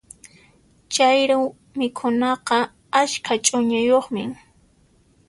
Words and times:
Chayru 0.93 1.41
mikhunaqa 1.77 2.57
askha 3.01 3.33
ch'uñuyuqmi. 3.45 4.23